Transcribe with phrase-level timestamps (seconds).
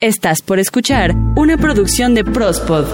[0.00, 2.84] Estás por escuchar una producción de Prospod.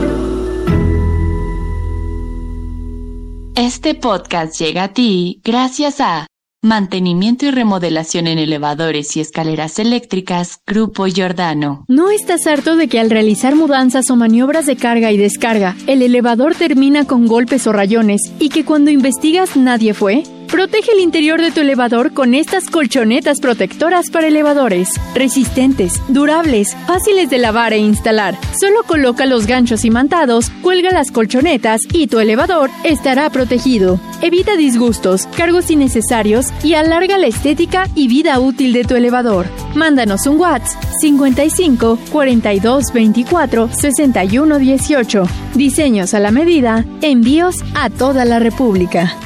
[3.57, 6.27] Este podcast llega a ti gracias a
[6.63, 11.85] Mantenimiento y remodelación en elevadores y escaleras eléctricas, Grupo Giordano.
[11.89, 16.01] ¿No estás harto de que al realizar mudanzas o maniobras de carga y descarga, el
[16.01, 20.23] elevador termina con golpes o rayones y que cuando investigas nadie fue?
[20.55, 24.89] Protege el interior de tu elevador con estas colchonetas protectoras para elevadores.
[25.13, 28.39] Resistentes, durables, fáciles de lavar e instalar.
[28.61, 33.99] Solo coloca los ganchos imantados, cuelga las colchonetas y tu elevador estará protegido.
[34.23, 39.47] Evita disgustos, cargos innecesarios y alarga la estética y vida útil de tu elevador.
[39.75, 45.29] Mándanos un WhatsApp 55 42 24 61 18.
[45.57, 49.17] Diseños a la medida, envíos a toda la República.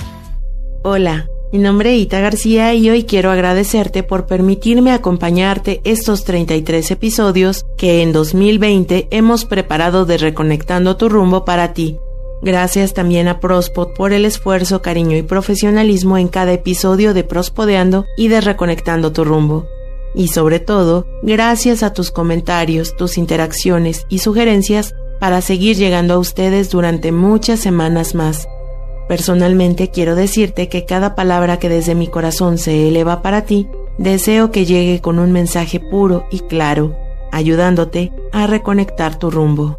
[0.91, 6.93] Hola, mi nombre es Ita García y hoy quiero agradecerte por permitirme acompañarte estos 33
[6.93, 11.99] episodios que en 2020 hemos preparado de Reconectando tu rumbo para ti.
[12.41, 18.07] Gracias también a Prospod por el esfuerzo, cariño y profesionalismo en cada episodio de Prospodeando
[18.17, 19.67] y de Reconectando tu rumbo.
[20.15, 26.19] Y sobre todo, gracias a tus comentarios, tus interacciones y sugerencias para seguir llegando a
[26.19, 28.49] ustedes durante muchas semanas más.
[29.09, 34.51] Personalmente quiero decirte que cada palabra que desde mi corazón se eleva para ti, deseo
[34.51, 36.95] que llegue con un mensaje puro y claro,
[37.33, 39.79] ayudándote a reconectar tu rumbo.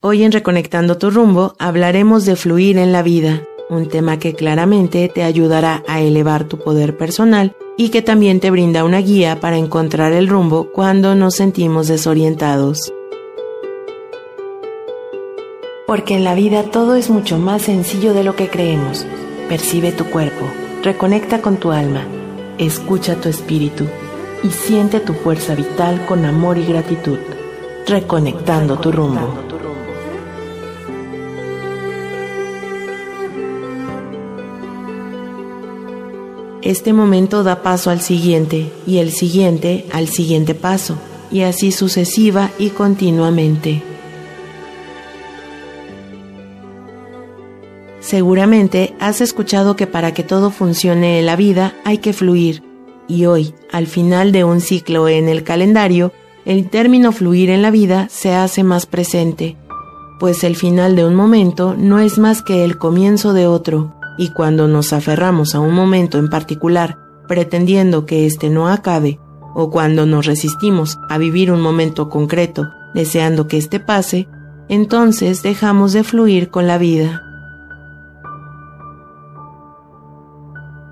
[0.00, 5.10] Hoy en Reconectando tu rumbo hablaremos de fluir en la vida, un tema que claramente
[5.14, 9.58] te ayudará a elevar tu poder personal y que también te brinda una guía para
[9.58, 12.94] encontrar el rumbo cuando nos sentimos desorientados
[15.88, 19.06] porque en la vida todo es mucho más sencillo de lo que creemos.
[19.48, 20.44] Percibe tu cuerpo,
[20.82, 22.06] reconecta con tu alma,
[22.58, 23.86] escucha tu espíritu
[24.44, 27.16] y siente tu fuerza vital con amor y gratitud,
[27.86, 29.32] reconectando tu rumbo.
[36.60, 40.98] Este momento da paso al siguiente y el siguiente al siguiente paso,
[41.30, 43.87] y así sucesiva y continuamente.
[48.08, 52.62] Seguramente has escuchado que para que todo funcione en la vida hay que fluir,
[53.06, 56.14] y hoy, al final de un ciclo en el calendario,
[56.46, 59.58] el término fluir en la vida se hace más presente,
[60.18, 64.30] pues el final de un momento no es más que el comienzo de otro, y
[64.30, 66.96] cuando nos aferramos a un momento en particular,
[67.28, 69.20] pretendiendo que éste no acabe,
[69.54, 74.28] o cuando nos resistimos a vivir un momento concreto, deseando que éste pase,
[74.70, 77.27] entonces dejamos de fluir con la vida.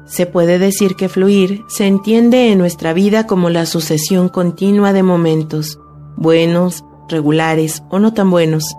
[0.07, 5.03] Se puede decir que fluir se entiende en nuestra vida como la sucesión continua de
[5.03, 5.81] momentos,
[6.17, 8.77] buenos, regulares o no tan buenos.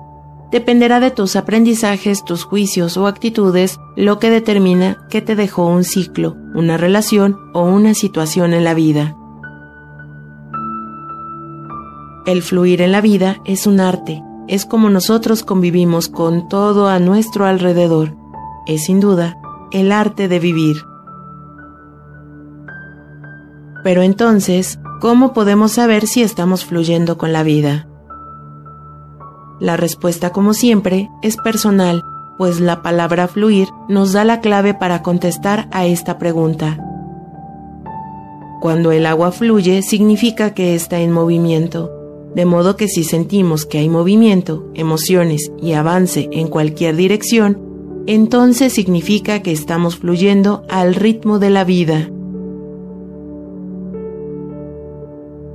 [0.52, 5.84] Dependerá de tus aprendizajes, tus juicios o actitudes lo que determina que te dejó un
[5.84, 9.18] ciclo, una relación o una situación en la vida.
[12.26, 17.00] El fluir en la vida es un arte, es como nosotros convivimos con todo a
[17.00, 18.16] nuestro alrededor.
[18.66, 19.38] Es sin duda
[19.72, 20.78] el arte de vivir.
[23.88, 27.88] Pero entonces, ¿cómo podemos saber si estamos fluyendo con la vida?
[29.62, 32.03] La respuesta, como siempre, es personal,
[32.38, 36.78] pues la palabra fluir nos da la clave para contestar a esta pregunta.
[38.59, 41.90] Cuando el agua fluye significa que está en movimiento,
[42.36, 48.74] de modo que si sentimos que hay movimiento, emociones y avance en cualquier dirección, entonces
[48.74, 52.09] significa que estamos fluyendo al ritmo de la vida.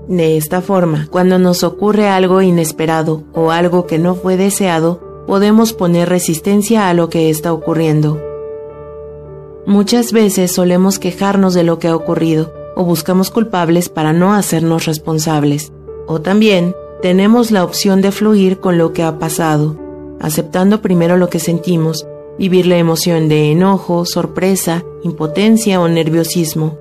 [0.09, 5.73] De esta forma, cuando nos ocurre algo inesperado o algo que no fue deseado, podemos
[5.73, 8.21] poner resistencia a lo que está ocurriendo.
[9.65, 14.87] Muchas veces solemos quejarnos de lo que ha ocurrido o buscamos culpables para no hacernos
[14.87, 15.73] responsables.
[16.07, 19.77] O también tenemos la opción de fluir con lo que ha pasado,
[20.21, 22.07] aceptando primero lo que sentimos,
[22.39, 26.79] vivir la emoción de enojo, sorpresa, impotencia o nerviosismo,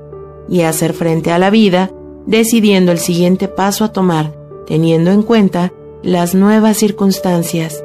[0.49, 1.91] y hacer frente a la vida
[2.25, 4.33] decidiendo el siguiente paso a tomar,
[4.67, 5.73] teniendo en cuenta
[6.03, 7.83] las nuevas circunstancias.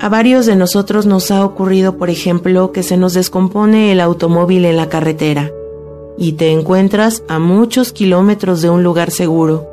[0.00, 4.64] A varios de nosotros nos ha ocurrido, por ejemplo, que se nos descompone el automóvil
[4.66, 5.50] en la carretera
[6.18, 9.66] y te encuentras a muchos kilómetros de un lugar seguro.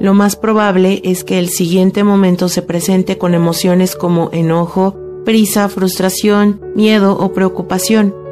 [0.00, 5.68] Lo más probable es que el siguiente momento se presente con emociones como enojo, prisa,
[5.68, 8.23] frustración, miedo o preocupación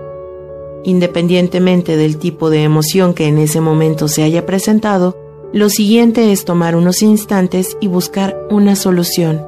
[0.85, 5.17] Independientemente del tipo de emoción que en ese momento se haya presentado,
[5.53, 9.47] lo siguiente es tomar unos instantes y buscar una solución.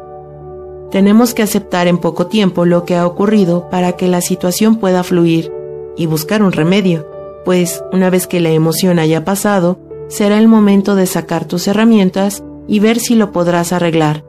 [0.91, 5.03] Tenemos que aceptar en poco tiempo lo que ha ocurrido para que la situación pueda
[5.03, 5.51] fluir
[5.97, 7.09] y buscar un remedio,
[7.45, 9.79] pues una vez que la emoción haya pasado,
[10.09, 14.25] será el momento de sacar tus herramientas y ver si lo podrás arreglar,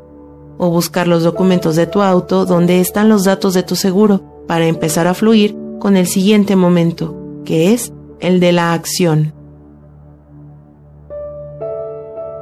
[0.57, 4.65] o buscar los documentos de tu auto donde están los datos de tu seguro para
[4.65, 9.33] empezar a fluir con el siguiente momento, que es el de la acción.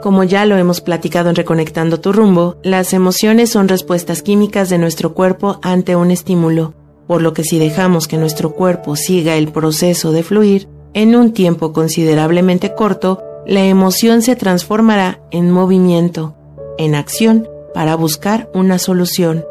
[0.01, 4.77] Como ya lo hemos platicado en Reconectando tu rumbo, las emociones son respuestas químicas de
[4.77, 6.73] nuestro cuerpo ante un estímulo,
[7.07, 11.31] por lo que si dejamos que nuestro cuerpo siga el proceso de fluir, en un
[11.31, 16.35] tiempo considerablemente corto, la emoción se transformará en movimiento,
[16.77, 19.45] en acción, para buscar una solución.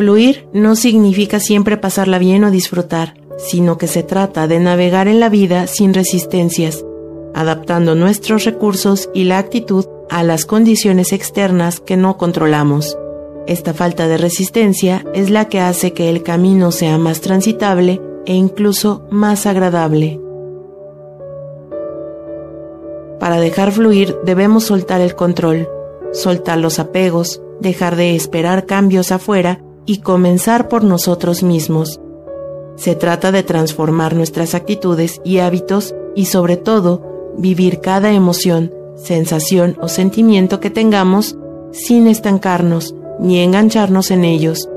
[0.00, 5.20] Fluir no significa siempre pasarla bien o disfrutar, sino que se trata de navegar en
[5.20, 6.82] la vida sin resistencias,
[7.34, 12.96] adaptando nuestros recursos y la actitud a las condiciones externas que no controlamos.
[13.46, 18.32] Esta falta de resistencia es la que hace que el camino sea más transitable e
[18.32, 20.18] incluso más agradable.
[23.18, 25.68] Para dejar fluir debemos soltar el control,
[26.14, 32.00] soltar los apegos, dejar de esperar cambios afuera y comenzar por nosotros mismos.
[32.76, 39.76] Se trata de transformar nuestras actitudes y hábitos y sobre todo vivir cada emoción, sensación
[39.82, 41.36] o sentimiento que tengamos
[41.72, 44.68] sin estancarnos ni engancharnos en ellos.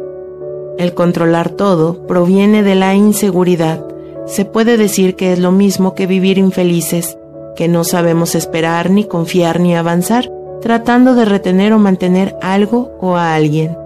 [0.80, 3.86] El controlar todo proviene de la inseguridad.
[4.26, 7.20] Se puede decir que es lo mismo que vivir infelices,
[7.56, 13.16] que no sabemos esperar ni confiar ni avanzar, tratando de retener o mantener algo o
[13.16, 13.83] a alguien.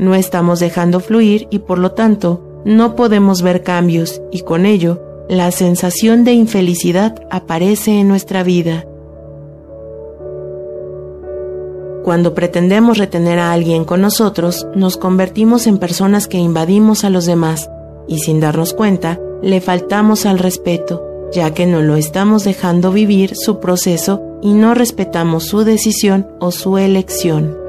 [0.00, 5.02] No estamos dejando fluir y por lo tanto no podemos ver cambios y con ello
[5.28, 8.86] la sensación de infelicidad aparece en nuestra vida.
[12.02, 17.26] Cuando pretendemos retener a alguien con nosotros, nos convertimos en personas que invadimos a los
[17.26, 17.68] demás
[18.08, 23.36] y sin darnos cuenta, le faltamos al respeto, ya que no lo estamos dejando vivir
[23.36, 27.59] su proceso y no respetamos su decisión o su elección.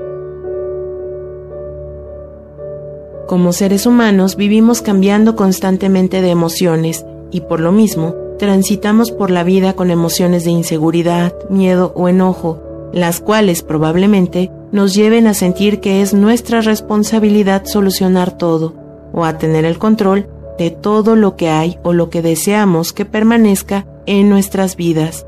[3.31, 9.45] Como seres humanos vivimos cambiando constantemente de emociones y por lo mismo transitamos por la
[9.45, 12.61] vida con emociones de inseguridad, miedo o enojo,
[12.91, 18.73] las cuales probablemente nos lleven a sentir que es nuestra responsabilidad solucionar todo
[19.13, 20.27] o a tener el control
[20.57, 25.25] de todo lo que hay o lo que deseamos que permanezca en nuestras vidas.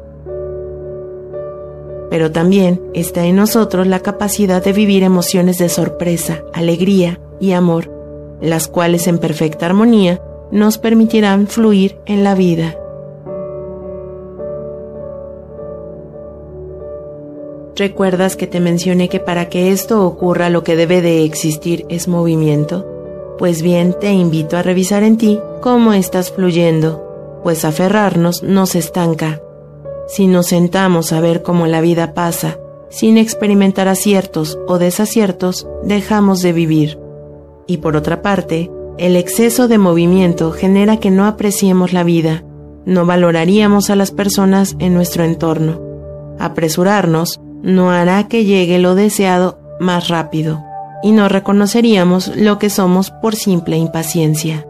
[2.09, 7.92] Pero también está en nosotros la capacidad de vivir emociones de sorpresa, alegría y amor,
[8.43, 12.77] las cuales en perfecta armonía nos permitirán fluir en la vida.
[17.75, 22.07] ¿Recuerdas que te mencioné que para que esto ocurra lo que debe de existir es
[22.07, 22.85] movimiento?
[23.39, 29.41] Pues bien, te invito a revisar en ti cómo estás fluyendo, pues aferrarnos nos estanca.
[30.07, 36.41] Si nos sentamos a ver cómo la vida pasa, sin experimentar aciertos o desaciertos, dejamos
[36.41, 37.02] de vivir.
[37.67, 42.43] Y por otra parte, el exceso de movimiento genera que no apreciemos la vida,
[42.85, 45.79] no valoraríamos a las personas en nuestro entorno.
[46.39, 50.61] Apresurarnos no hará que llegue lo deseado más rápido
[51.01, 54.65] y no reconoceríamos lo que somos por simple impaciencia.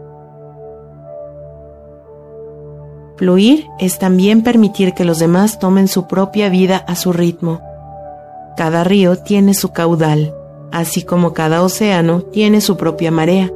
[3.16, 7.60] Fluir es también permitir que los demás tomen su propia vida a su ritmo.
[8.56, 10.34] Cada río tiene su caudal,
[10.74, 13.50] así como cada océano tiene su propia marea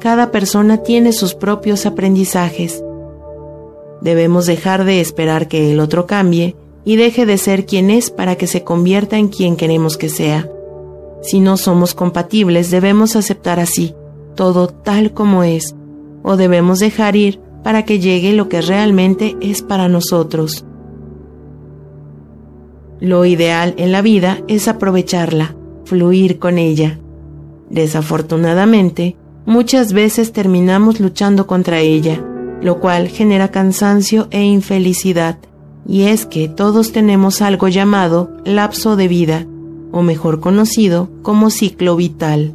[0.00, 2.82] cada persona tiene sus propios aprendizajes.
[4.00, 8.36] Debemos dejar de esperar que el otro cambie y deje de ser quien es para
[8.36, 10.50] que se convierta en quien queremos que sea.
[11.22, 13.94] Si no somos compatibles, debemos aceptar así,
[14.34, 15.76] todo tal como es,
[16.22, 20.64] o debemos dejar ir para que llegue lo que realmente es para nosotros.
[23.00, 26.98] Lo ideal en la vida es aprovecharla, fluir con ella.
[27.68, 32.22] Desafortunadamente, muchas veces terminamos luchando contra ella,
[32.60, 35.38] lo cual genera cansancio e infelicidad.
[35.86, 39.46] Y es que todos tenemos algo llamado lapso de vida,
[39.92, 42.54] o mejor conocido como ciclo vital.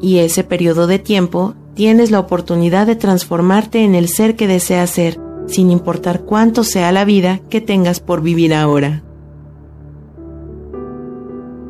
[0.00, 4.90] Y ese periodo de tiempo tienes la oportunidad de transformarte en el ser que deseas
[4.90, 9.02] ser, sin importar cuánto sea la vida que tengas por vivir ahora.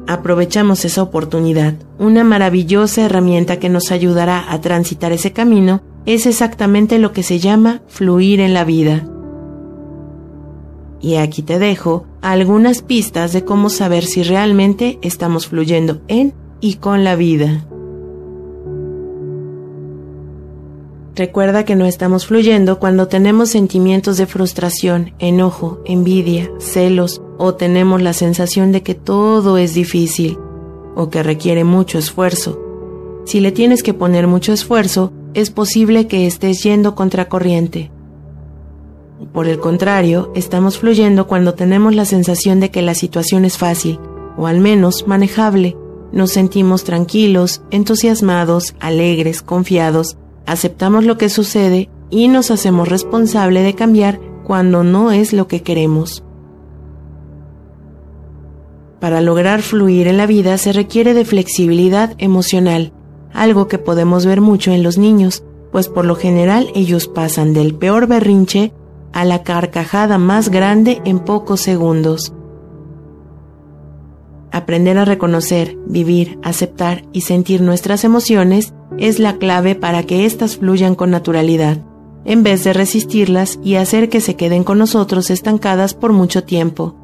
[0.07, 1.75] Aprovechamos esa oportunidad.
[1.99, 7.39] Una maravillosa herramienta que nos ayudará a transitar ese camino es exactamente lo que se
[7.39, 9.07] llama fluir en la vida.
[11.01, 16.75] Y aquí te dejo algunas pistas de cómo saber si realmente estamos fluyendo en y
[16.75, 17.67] con la vida.
[21.17, 28.03] Recuerda que no estamos fluyendo cuando tenemos sentimientos de frustración, enojo, envidia, celos o tenemos
[28.03, 30.39] la sensación de que todo es difícil
[30.95, 32.61] o que requiere mucho esfuerzo.
[33.25, 37.91] Si le tienes que poner mucho esfuerzo, es posible que estés yendo contracorriente.
[39.33, 43.99] Por el contrario, estamos fluyendo cuando tenemos la sensación de que la situación es fácil,
[44.37, 45.79] o al menos manejable.
[46.13, 53.75] Nos sentimos tranquilos, entusiasmados, alegres, confiados, aceptamos lo que sucede y nos hacemos responsable de
[53.75, 56.23] cambiar cuando no es lo que queremos.
[59.01, 62.93] Para lograr fluir en la vida se requiere de flexibilidad emocional,
[63.33, 67.75] algo que podemos ver mucho en los niños, pues por lo general ellos pasan del
[67.75, 68.73] peor berrinche
[69.13, 72.33] a la carcajada más grande en pocos segundos.
[74.53, 80.57] Aprender a reconocer, vivir, aceptar y sentir nuestras emociones es la clave para que éstas
[80.57, 81.79] fluyan con naturalidad,
[82.25, 86.97] en vez de resistirlas y hacer que se queden con nosotros estancadas por mucho tiempo.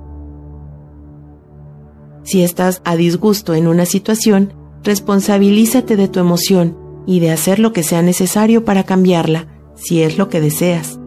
[2.25, 7.73] Si estás a disgusto en una situación, responsabilízate de tu emoción y de hacer lo
[7.73, 10.99] que sea necesario para cambiarla, si es lo que deseas.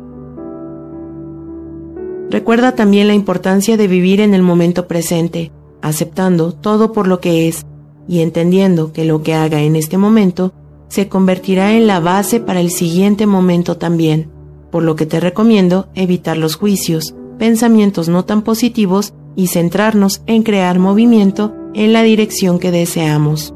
[2.29, 5.51] Recuerda también la importancia de vivir en el momento presente,
[5.85, 7.65] aceptando todo por lo que es
[8.07, 10.51] y entendiendo que lo que haga en este momento
[10.87, 14.29] se convertirá en la base para el siguiente momento también,
[14.71, 20.43] por lo que te recomiendo evitar los juicios, pensamientos no tan positivos y centrarnos en
[20.43, 23.53] crear movimiento en la dirección que deseamos.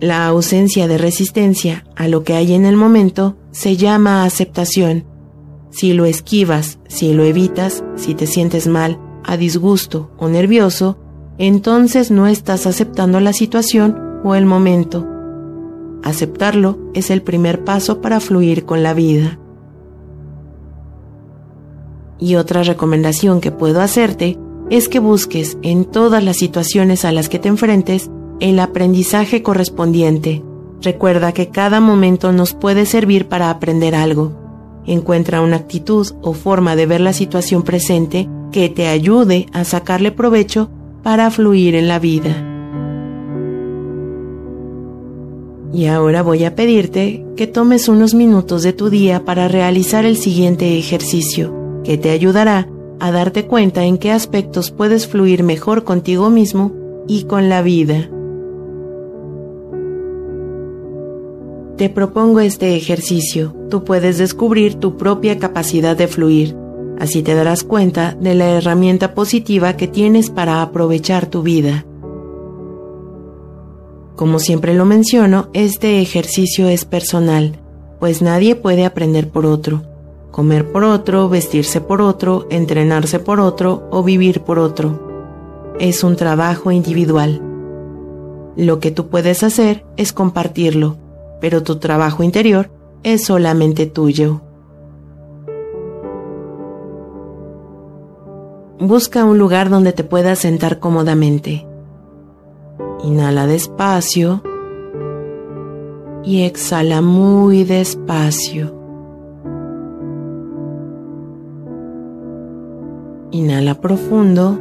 [0.00, 5.04] La ausencia de resistencia a lo que hay en el momento se llama aceptación.
[5.70, 10.96] Si lo esquivas, si lo evitas, si te sientes mal, a disgusto o nervioso,
[11.36, 15.06] entonces no estás aceptando la situación o el momento.
[16.02, 19.38] Aceptarlo es el primer paso para fluir con la vida.
[22.18, 24.38] Y otra recomendación que puedo hacerte
[24.70, 30.42] es que busques en todas las situaciones a las que te enfrentes el aprendizaje correspondiente.
[30.80, 34.32] Recuerda que cada momento nos puede servir para aprender algo.
[34.86, 40.12] Encuentra una actitud o forma de ver la situación presente que te ayude a sacarle
[40.12, 40.70] provecho
[41.02, 42.44] para fluir en la vida.
[45.72, 50.16] Y ahora voy a pedirte que tomes unos minutos de tu día para realizar el
[50.16, 52.68] siguiente ejercicio, que te ayudará
[53.00, 56.72] a darte cuenta en qué aspectos puedes fluir mejor contigo mismo
[57.06, 58.08] y con la vida.
[61.76, 63.54] Te propongo este ejercicio.
[63.70, 66.56] Tú puedes descubrir tu propia capacidad de fluir.
[66.98, 71.84] Así te darás cuenta de la herramienta positiva que tienes para aprovechar tu vida.
[74.16, 77.60] Como siempre lo menciono, este ejercicio es personal,
[78.00, 79.82] pues nadie puede aprender por otro.
[80.32, 85.76] Comer por otro, vestirse por otro, entrenarse por otro o vivir por otro.
[85.78, 87.40] Es un trabajo individual.
[88.56, 90.96] Lo que tú puedes hacer es compartirlo,
[91.40, 92.72] pero tu trabajo interior
[93.04, 94.47] es solamente tuyo.
[98.80, 101.66] Busca un lugar donde te puedas sentar cómodamente.
[103.02, 104.40] Inhala despacio
[106.22, 108.72] y exhala muy despacio.
[113.32, 114.58] Inhala profundo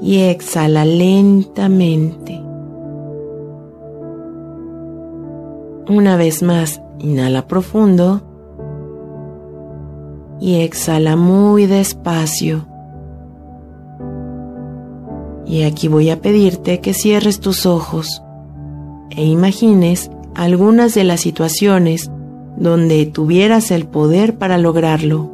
[0.00, 2.42] y exhala lentamente.
[5.90, 8.22] Una vez más, inhala profundo
[10.40, 12.66] y exhala muy despacio.
[15.46, 18.22] Y aquí voy a pedirte que cierres tus ojos
[19.10, 22.10] e imagines algunas de las situaciones
[22.56, 25.30] donde tuvieras el poder para lograrlo.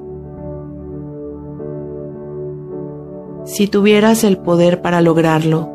[3.45, 5.71] Si tuvieras el poder para lograrlo,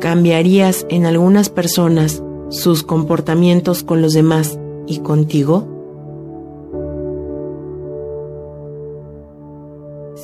[0.00, 5.77] ¿cambiarías en algunas personas sus comportamientos con los demás y contigo?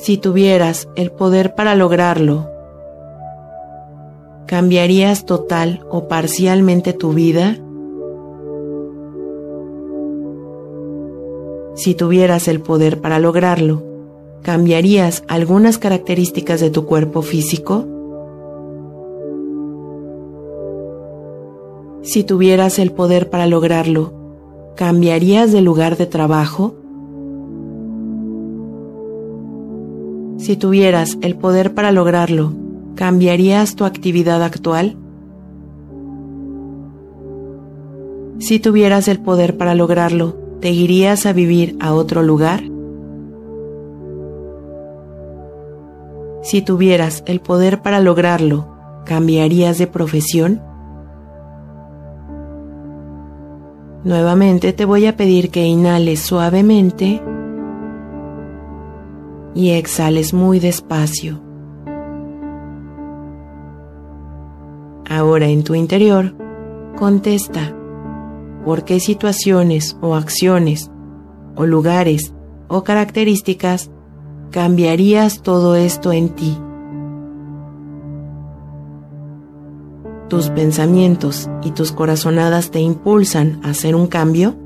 [0.05, 2.47] Si tuvieras el poder para lograrlo,
[4.45, 7.57] ¿Cambiarías total o parcialmente tu vida?
[11.73, 13.81] Si tuvieras el poder para lograrlo,
[14.43, 17.87] ¿cambiarías algunas características de tu cuerpo físico?
[22.03, 24.13] Si tuvieras el poder para lograrlo,
[24.75, 26.84] ¿cambiarías de lugar de trabajo?
[30.45, 32.53] Si tuvieras el poder para lograrlo,
[32.93, 34.95] ¿cambiarías tu actividad actual?
[38.37, 42.61] Si tuvieras el poder para lograrlo, ¿te irías a vivir a otro lugar?
[46.43, 48.67] Si tuvieras el poder para lograrlo,
[49.03, 50.61] ¿cambiarías de profesión?
[54.03, 57.19] Nuevamente te voy a pedir que inhales suavemente
[59.55, 61.41] y exhales muy despacio.
[65.09, 66.35] Ahora en tu interior,
[66.97, 67.73] contesta
[68.65, 70.91] por qué situaciones o acciones
[71.55, 72.33] o lugares
[72.67, 73.91] o características
[74.51, 76.57] cambiarías todo esto en ti.
[80.27, 84.64] ¿Tus pensamientos y tus corazonadas te impulsan a hacer un cambio?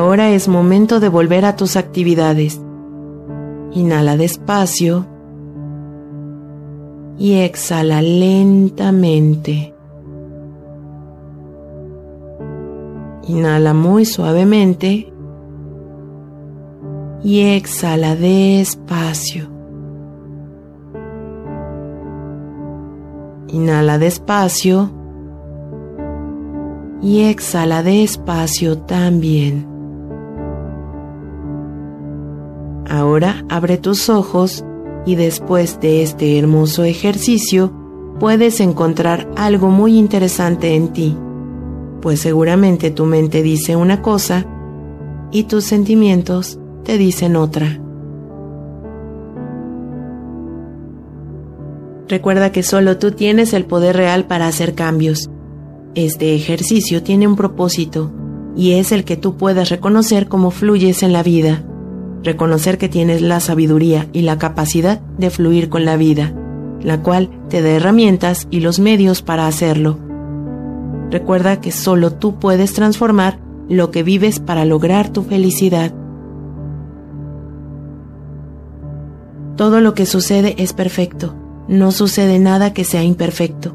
[0.00, 2.58] Ahora es momento de volver a tus actividades.
[3.72, 5.06] Inhala despacio
[7.18, 9.74] y exhala lentamente.
[13.28, 15.12] Inhala muy suavemente
[17.22, 19.50] y exhala despacio.
[23.48, 24.90] Inhala despacio
[27.02, 29.69] y exhala despacio también.
[32.90, 34.64] Ahora abre tus ojos
[35.06, 37.72] y después de este hermoso ejercicio
[38.18, 41.16] puedes encontrar algo muy interesante en ti,
[42.02, 44.44] pues seguramente tu mente dice una cosa
[45.30, 47.80] y tus sentimientos te dicen otra.
[52.08, 55.30] Recuerda que solo tú tienes el poder real para hacer cambios.
[55.94, 58.10] Este ejercicio tiene un propósito
[58.56, 61.64] y es el que tú puedas reconocer cómo fluyes en la vida
[62.22, 66.34] reconocer que tienes la sabiduría y la capacidad de fluir con la vida,
[66.82, 69.98] la cual te da herramientas y los medios para hacerlo.
[71.10, 75.92] Recuerda que solo tú puedes transformar lo que vives para lograr tu felicidad.
[79.56, 81.34] Todo lo que sucede es perfecto,
[81.68, 83.74] no sucede nada que sea imperfecto.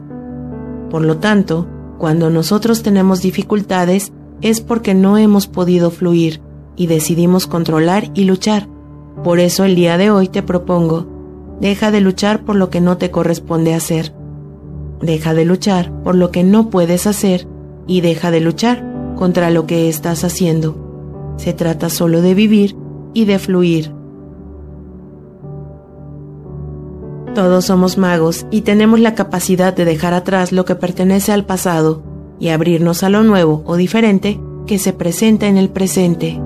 [0.89, 6.41] Por lo tanto, cuando nosotros tenemos dificultades es porque no hemos podido fluir,
[6.75, 8.67] y decidimos controlar y luchar.
[9.23, 11.07] Por eso el día de hoy te propongo,
[11.59, 14.13] deja de luchar por lo que no te corresponde hacer.
[15.01, 17.47] Deja de luchar por lo que no puedes hacer
[17.87, 18.85] y deja de luchar
[19.15, 21.33] contra lo que estás haciendo.
[21.37, 22.75] Se trata solo de vivir
[23.13, 23.91] y de fluir.
[27.33, 32.01] Todos somos magos y tenemos la capacidad de dejar atrás lo que pertenece al pasado
[32.39, 36.41] y abrirnos a lo nuevo o diferente que se presenta en el presente.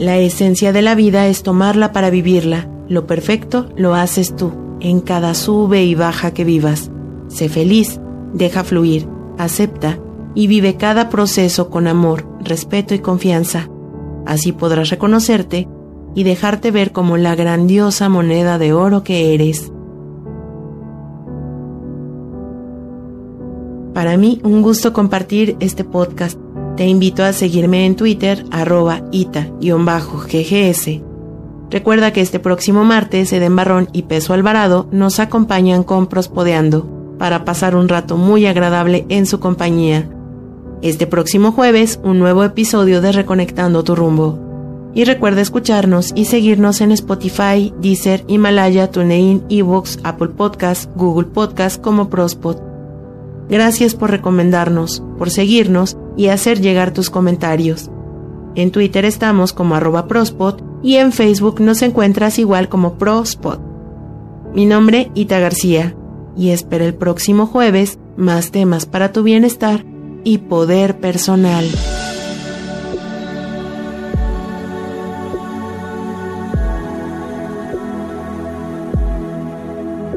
[0.00, 2.66] La esencia de la vida es tomarla para vivirla.
[2.88, 6.90] Lo perfecto lo haces tú, en cada sube y baja que vivas.
[7.28, 8.00] Sé feliz,
[8.32, 9.98] deja fluir, acepta
[10.34, 13.68] y vive cada proceso con amor, respeto y confianza.
[14.24, 15.68] Así podrás reconocerte
[16.14, 19.70] y dejarte ver como la grandiosa moneda de oro que eres.
[23.92, 26.40] Para mí, un gusto compartir este podcast
[26.76, 31.00] te invito a seguirme en Twitter, arroba ita-ggs.
[31.70, 37.44] Recuerda que este próximo martes Eden Barrón y Peso Alvarado nos acompañan con Prospodeando para
[37.44, 40.08] pasar un rato muy agradable en su compañía.
[40.82, 44.38] Este próximo jueves, un nuevo episodio de Reconectando tu rumbo.
[44.94, 51.78] Y recuerda escucharnos y seguirnos en Spotify, Deezer, Himalaya, TuneIn, Evox, Apple Podcasts, Google Podcasts
[51.78, 52.56] como Prospod.
[53.48, 57.90] Gracias por recomendarnos, por seguirnos y hacer llegar tus comentarios.
[58.54, 63.60] En Twitter estamos como arroba prospot y en Facebook nos encuentras igual como prospot.
[64.54, 65.94] Mi nombre Ita García
[66.36, 69.84] y espero el próximo jueves más temas para tu bienestar
[70.24, 71.64] y poder personal.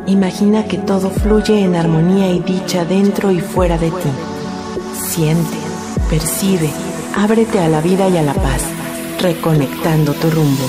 [0.06, 4.10] Imagina que todo fluye en armonía y dicha dentro y fuera de ti.
[5.08, 5.63] Siente,
[6.14, 6.70] percibe,
[7.16, 8.62] ábrete a la vida y a la paz,
[9.20, 10.64] reconectando tu rumbo.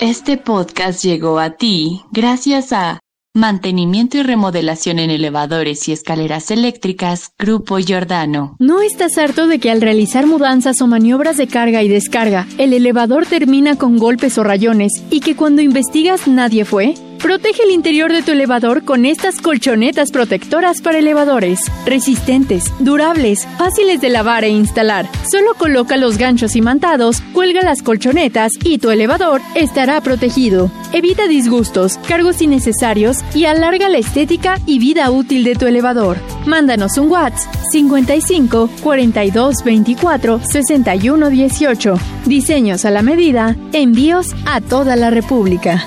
[0.00, 2.98] Este podcast llegó a ti gracias a
[3.36, 8.56] Mantenimiento y remodelación en elevadores y escaleras eléctricas, Grupo Giordano.
[8.58, 12.72] ¿No estás harto de que al realizar mudanzas o maniobras de carga y descarga, el
[12.72, 16.94] elevador termina con golpes o rayones y que cuando investigas nadie fue?
[17.18, 21.60] Protege el interior de tu elevador con estas colchonetas protectoras para elevadores.
[21.84, 25.08] Resistentes, durables, fáciles de lavar e instalar.
[25.30, 30.70] Solo coloca los ganchos imantados, cuelga las colchonetas y tu elevador estará protegido.
[30.92, 36.18] Evita disgustos, cargos innecesarios y alarga la estética y vida útil de tu elevador.
[36.46, 41.94] Mándanos un WhatsApp 55 42 24 61 18.
[42.26, 45.86] Diseños a la medida, envíos a toda la República.